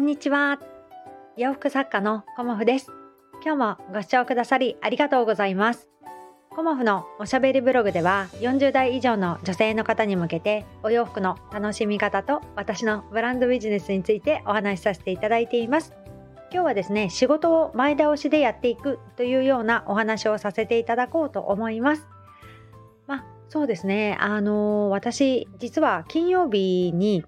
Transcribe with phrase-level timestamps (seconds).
[0.00, 0.58] んにちは。
[1.36, 2.86] 洋服作家のコモフです。
[3.44, 5.88] 今日もご視聴くださりありがとうございます。
[6.48, 15.92] コモフのおしゃべりブログでは40代以上の女性の方に向けてお洋服の楽しみ方と私のブランドビジネスについてお話しさせていただいています。
[16.50, 22.08] 今日はですね、仕事を前倒しでやっていくというようなお話をさせていただこうと思います。
[23.06, 24.16] まあ、そうですね。
[24.18, 27.22] あの私実は金曜日に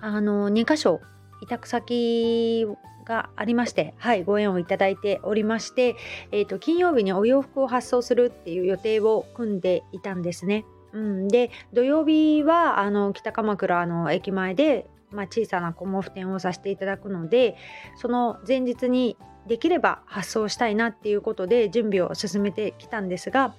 [0.00, 1.00] あの2箇所
[1.40, 2.66] 委託先
[3.04, 5.96] がありまして、はい、ご縁をいただいておりまして、
[6.30, 10.64] えーと、金曜日にお洋服を発送するっていう予定を組んでいたんですね。
[10.92, 17.56] うん、で土曜日はあの北鎌倉の駅前で、まあ、小さな小毛布店をさせていただくので
[17.96, 19.16] その前日に
[19.46, 23.54] できれば発送したいなっていうことで準備を進めてきたんですが、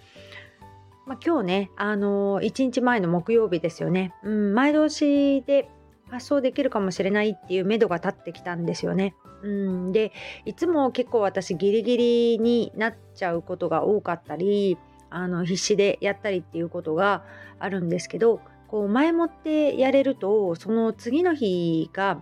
[1.06, 5.70] まあ、今日ね、あの1日前の木曜日ですよね、うん、前倒しで
[6.10, 9.16] 発送できるかもしれないっていう目処が立ってきたんですよね。
[9.44, 10.12] うん、で
[10.46, 14.78] いつも結構私ギリギリになっちゃうことが多かったり
[15.10, 17.24] あの必死でやったりっていうことが
[17.58, 22.22] あるんですけどこう前もってやれるとその次の日が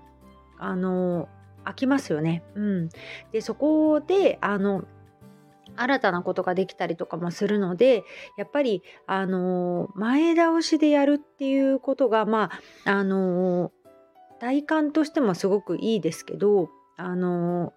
[0.59, 1.27] あの
[1.63, 2.43] 空きますよね。
[2.55, 2.89] うん、
[3.31, 4.85] でそこであの
[5.75, 8.03] 新たなことができたりとかもするので
[8.37, 12.51] やっぱりあの前倒しでやるっていうことがま
[12.85, 13.71] ああの
[14.39, 17.73] 体感としてもすごくいいですけどあの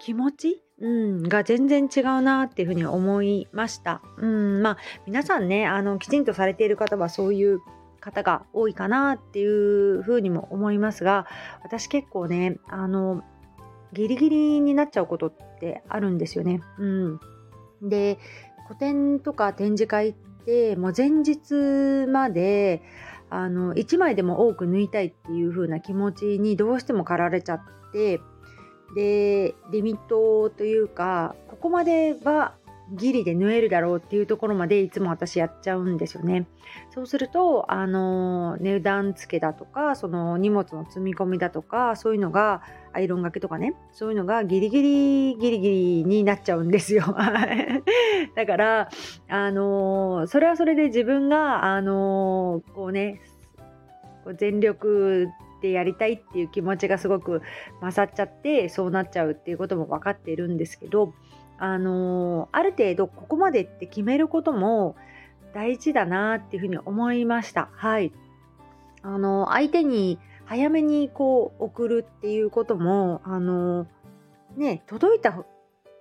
[0.00, 4.02] 気持ち、うん、が全然違うなっていうふうに思いました。
[4.18, 4.76] うん、まあ
[5.06, 7.60] 皆さんねあのきちんとされている方はそういう
[8.00, 11.26] 方が多いかなっていうふうにも思いますが
[11.62, 13.22] 私結構ねあの
[13.92, 16.60] ギリギリになっちゃうことってあるんですよね。
[16.78, 17.20] うん、
[17.82, 18.18] で
[18.68, 22.82] 個展とか展示会ってもう前日まで
[23.34, 28.20] あの1枚でも多く縫いたいっていう風な気持ちにどうしても駆られちゃって
[28.94, 32.54] でリミットというかここまでは
[32.90, 36.46] ギリで縫えるだろうっていうところまでいつも私やっちゃうんですよね。
[36.90, 42.62] そうするとあの値段付けだとかその荷物の積み込みだとかそういうのが
[42.92, 47.04] アイロンがけとかねそういうのがギリギリギリギリになっちゃうんですよ。
[48.34, 48.88] だから
[49.28, 53.20] あのそれはそれで自分があのこうね
[54.36, 55.28] 全力
[55.62, 57.40] でやりたいっていう気持ちがすごく
[57.80, 61.14] 勝っちゃってそうなっちゃうっていうことも分かっているんですけど
[61.58, 64.96] あのある程度ここまでって決めることも
[65.54, 67.68] 大事だなっていうふうに思いました。
[67.72, 68.12] はい。
[69.02, 73.86] あの相手に早めにこう送るっていうこともあの
[74.56, 75.44] ね届いた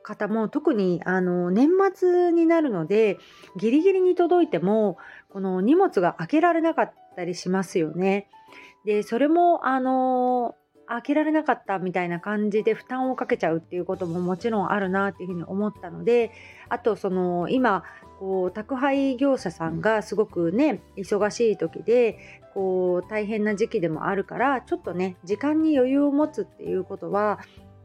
[0.03, 3.18] 方も特にあの年末になるので
[3.57, 4.97] ギリギリに届いても
[5.29, 8.28] この荷物が開けられなかったりしますよね。
[8.85, 10.56] でそれもあの
[10.91, 16.31] 開けられなかったみたいな感じで負担をかけちゃうっていうことももちろんあるなっていうふうに思ったので
[16.69, 17.84] あとその今
[18.19, 27.40] こう宅配業者さんがすごくね忙しい時でこう大変な時期でもあるからちょっとね時間に余裕を持つっていうことは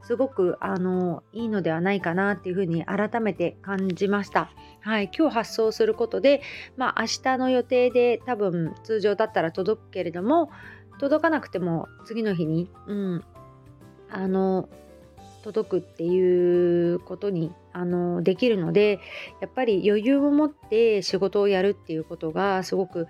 [0.07, 4.51] すごくあのいいのではないかなっていうふうに改めて感じました。
[4.81, 6.43] はい、今日発送することで、
[6.77, 10.49] まあ、明日の予定で多分通常だったら届くけれども
[11.01, 13.25] 届かなくても次の日に、うん、
[14.09, 14.69] あの
[15.43, 19.01] 届くっていうことにあのできるので
[19.41, 23.09] やっぱり余裕を持って仕事をやるっていうことがすごく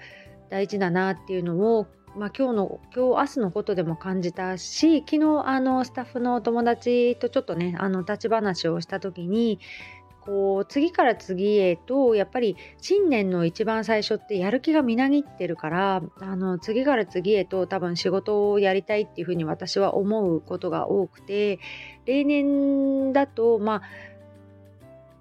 [0.48, 1.86] 大事だなっていうのを
[2.16, 9.60] まあ、今日の今日明日のことでも感じたし昨日あのスタッフのお友達とちょっとねあの立ち話をした時に
[10.26, 21.60] こう次から次へとやっぱり新年の一番最初ってやる気がみなぎってるからあの次から次へと多分仕事をやりたいっていうふうに私は思うことが多くて
[22.06, 23.82] 例年だとまあ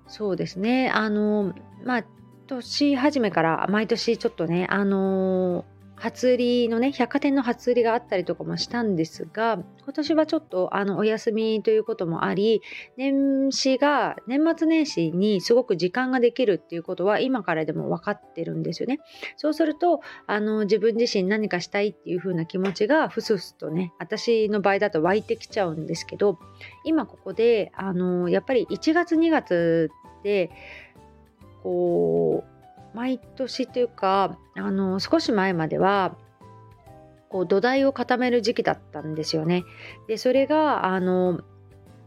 [0.07, 2.05] そうですねあのまあ
[2.47, 5.65] 年始めから毎年ちょっとねあの
[5.97, 12.61] 初売りのね百貨店の初売りがあったりとかもしたんですが今年はちょっとあのお休みということもあり
[12.97, 18.99] 年始が年末年始にすごく時間ができるっていうことは今からでも分かってるんですよね。
[19.37, 26.39] そうするとあの自分自身何かしたいっていう風な気持ちがふすふすとね私の場合だと湧いてきちゃうんですけど
[26.83, 30.51] 今ここであのやっぱり1月2月って
[31.63, 32.54] こう
[32.95, 36.15] 毎年というかあの少し前までは
[37.29, 39.63] こう土台を固める時期だったんですよね。
[40.07, 41.41] でそれがあの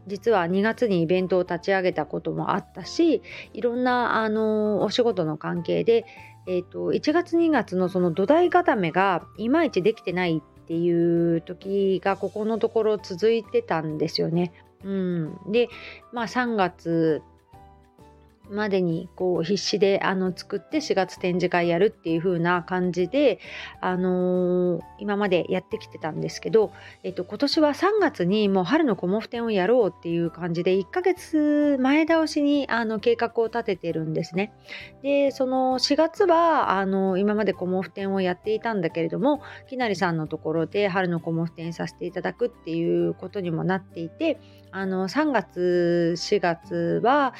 [0.07, 3.21] 実は2月にイベントを立ち上げたこともあったし
[3.53, 6.05] いろんなあのお仕事の関係で、
[6.47, 14.53] えーと、1月2月のその土台固めがいまいちできてないっっていう時がここのところ続いてたんですよね。
[14.83, 15.67] うん、で
[16.13, 17.23] まあ3月
[18.49, 23.39] までにこう必死であの作って4月展示会やるっていう風な感じで、
[23.81, 26.71] あのー、今までやってきてたんですけど、
[27.03, 34.53] えっと、今年は3月にもう春のコモフ展をやろうっていう感じで1ヶ月前倒しにあの計画を立ててるんですね。
[35.03, 44.39] でその4月はあの今までコモフ展をやっていたんだけれどもきなりさんのところで春のコモフ展させていただくっていうことにもなっていて
[44.71, 47.33] あの3月4月は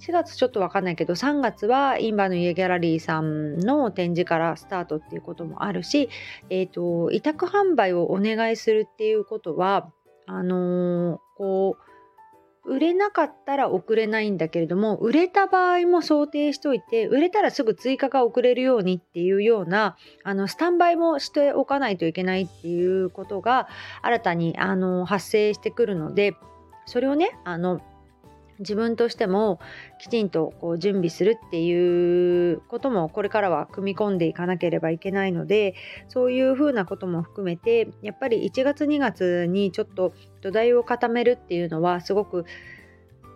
[0.00, 6.08] 4月ちょっとわかんないけど3月はインバの家ギャラリーさんの展示からスタートっていうこともあるし、
[6.50, 9.90] えーと、委託販売をお願いするっていうことは
[10.26, 11.86] あのー、こう
[12.66, 23.68] 売れなかったら送れないんだけれども売れた場合も想定しておいて売れたらすぐ追加が送れるようにっていうようなあのスタンバイもしておかないといけないっていうことが
[24.02, 26.34] 新たにあの発生してくるので
[26.86, 27.80] それをねあの
[28.58, 29.60] 自分としても
[29.98, 35.74] きちんとこう準備するっていうこともこれからは組み込んでいかなければいけないので
[36.08, 42.46] そういうふうなことも含めてやっぱり1月2月にちょっと土台を固めるっていうのはすごく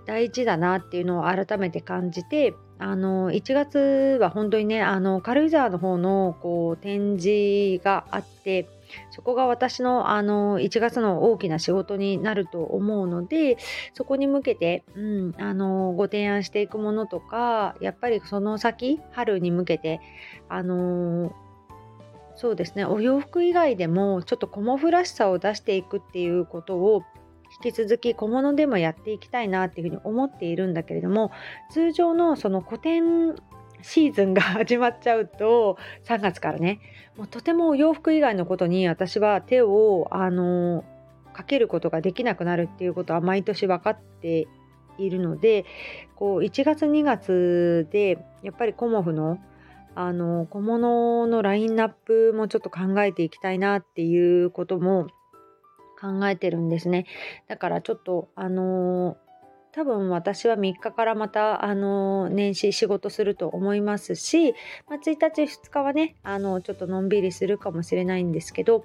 [0.06, 8.66] 大事だなっていうのを改めて感じてあの1月は本当にねあの軽井沢の方のこう展示があって
[9.10, 13.58] そこが私のあの1月の大きな仕事になると思うので
[13.94, 20.00] そこに向けて、うん、あのご提案していくものとかやっぱりその先春に向けて
[20.48, 21.32] あの
[22.36, 27.02] そうですねお洋服以外でもちょっとコモフらしさを出していくっていうことを
[27.64, 31.32] 引き続き小物でもやっていきたいなっていうふうに思っているんだけれども
[31.70, 33.34] 通常のその古典
[33.82, 36.80] シーズンが始まっちゃうと3月からね。
[37.16, 40.84] もうとても洋服以外のことに私は手をあの
[41.32, 44.46] かけることができなくなるっていうことは毎年分かって
[44.98, 45.64] いるので
[46.16, 49.38] こう1月2月でやっぱりコモフの
[49.94, 55.08] あの小物のラインナップもちょっと考えていきたいなっていうことも
[56.00, 57.06] 考えてるんですね。
[57.48, 59.16] だからちょっとあの
[59.72, 64.52] 多分私は3日からまたあの年始仕事すると思いますし、
[64.88, 68.84] まあ、1日2日はねあのちょっとのんびりするかもしれないんですけど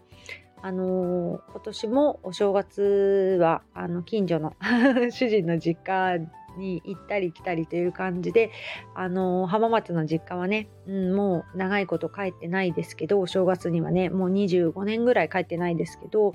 [0.61, 4.55] あの今年もお正月はあの近所の
[5.11, 6.19] 主人の実家
[6.57, 8.51] に行ったり来たりという感じで、
[8.95, 16.33] あの浜松の実家はね、うん、もう長いこと帰ってないですけど、お正月にはね、もう25年ぐらい帰ってないですけど、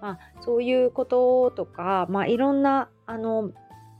[0.00, 3.52] まあ、そういうこととか、まあ、いろんな、あの、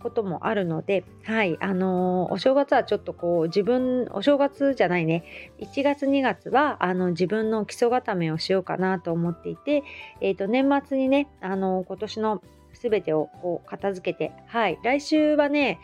[0.02, 5.24] こともあるので、はい、あのー、お正月はちょっとこう自分、お正月じゃないね、
[5.60, 9.82] 1月2月はあの自分の基礎固めをしようかなと思っていて、
[10.20, 12.42] えっ、ー、と、年末にね、あのー、今年の
[12.74, 15.80] 全てをこう片付けて、はい、来週はね、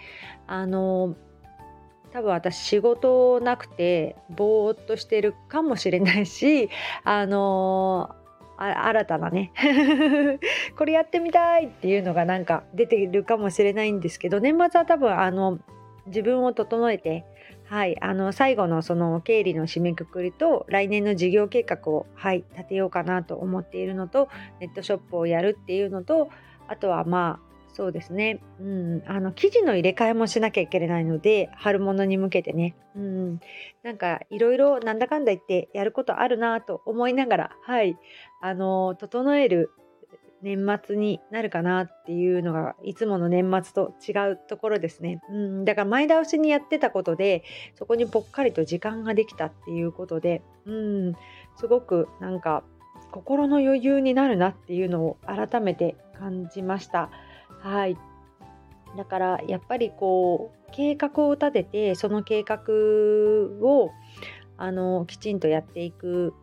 [0.47, 1.17] あの
[2.13, 6.71] 多分私仕事なくてぼーっとしてるかもしれないし、
[7.03, 8.15] あの
[8.57, 9.53] あ新たなね。
[10.77, 15.59] これやってみたいっていうのがなんか出てるかもしれないんですけど年末は多分あの
[16.07, 17.25] 自分を整えて
[17.67, 24.29] はい、あの最後のその経理の締めくくりと来年の事業計画を、はい、立てようかなと思っているのと
[24.61, 26.29] ネットショップをやるっていうのと
[26.69, 28.41] あとはまあそうですね。
[28.61, 29.03] うん。
[29.07, 32.77] あの、生地の入れ替えもしなきゃいけないので、春物に向けてね。
[32.95, 33.41] うん。
[33.83, 37.99] なんか、いろいろなんだかんだ言ってやることあるなと思いながら、はい。
[38.41, 39.73] あの、整える
[40.41, 45.21] 年末になるかなっていうのが、いつもの年末と違うところですね。
[45.29, 45.65] うん。
[45.65, 47.43] だから前倒しにやってたことで、
[47.75, 51.15] そこにぽっかりと時間ができたっていうことで、うん。
[51.57, 52.63] すごくなんか、
[53.11, 57.11] 心の余裕になるなっていうのを改めて感じました。
[57.65, 57.97] はい。
[58.97, 62.61] だからやっぱりこう計画を立ててその計画
[63.67, 63.91] を
[64.57, 66.35] あのきちんとやっていく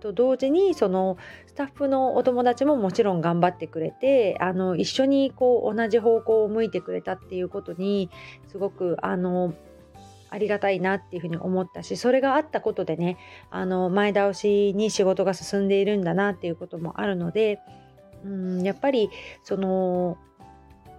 [0.00, 8.08] と同時にそのスタッフのお友達ももちろん頑張ってくれてあの一緒にこう同じ方向を向いてくれたっていうことに
[8.48, 9.54] すごくあの
[10.30, 13.18] ありがたいなっていうふうに思ったしそれがあったことでね
[13.50, 17.60] あの前倒しに仕事が進んでいるんだなっていうこともあるので
[18.24, 19.10] うんやっぱり
[19.42, 20.16] その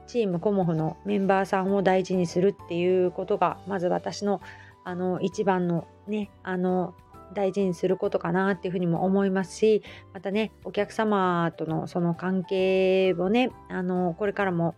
[0.08, 4.42] チームコモフのメンバーさんを大事にするっていうことがまず私の
[4.84, 6.94] あの一番のねあの
[7.34, 9.84] 大事にすることかなっていうふうにも思いますし
[10.14, 14.76] またねお客様とのその関係をねあのこれからも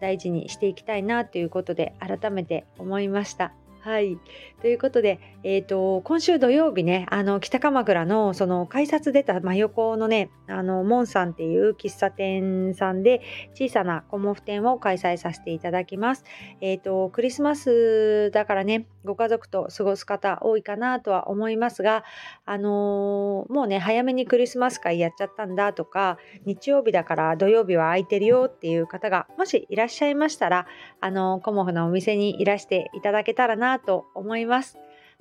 [0.00, 3.52] 大事にしていきたいなということで改めて思いました。
[3.86, 4.18] はい。
[4.60, 13.20] ということで、えっ、ー、と、今週土曜日ね、あの、北鎌倉の、その、改札出た真横のね、あの、モンさんっていう喫茶店さんで、
[13.54, 16.24] 小さなコモフ展を開催させていただきます。
[16.60, 22.02] えっ、ー、と、クリスマスだからね、ご家族と過ごす方多いかなとは思いますが、
[22.44, 30.66] あのー、もうね、早めにクリスマス会やっちゃったんだとか、日曜日だから土曜日は空いてるよっていう方が、もしいらっしゃいましたら、
[31.00, 34.78] あのコモフのお店にいらしていただけたらと思います。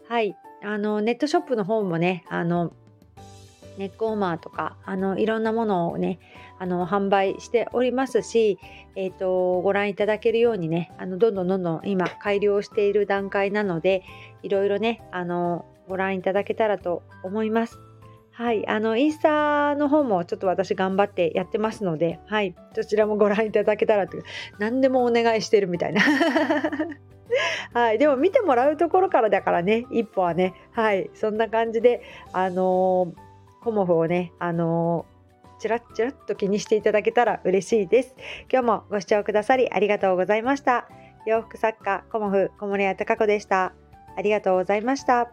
[0.07, 0.35] はい。
[0.63, 2.73] あの、ネットショップの方もね、あの、
[3.77, 6.19] ネックウォーマーとか、あの、いろんなものをね、
[6.59, 8.57] あの、販売しておりますし、
[8.95, 14.03] えっ、ー、と、ご覧いただけるようにね、あの、どんどんどんどん今改良している段階なので、
[14.43, 17.79] いろいろね、あの、ご覧いただけたらと思います。
[18.31, 24.23] はい、あのインスタの方もちょっと私頑張ってやってますので、はい、そちらもご覧いただけたらという
[24.59, 26.01] 何でもお願いしてるみたいな
[27.73, 29.85] はい、でも見てもらうところからだからね。
[29.91, 30.53] 一歩はね。
[30.71, 31.09] はい。
[31.13, 32.01] そんな感じで
[32.33, 38.15] あのー、コモフをねあのー、チラッチラッと気にしていただけたら嬉しいです。
[38.51, 40.87] 今日もご視聴くださりありがとうございました。
[41.25, 43.73] 洋服作家コモフ小森屋隆子でした。
[44.17, 45.31] ありがとうございました。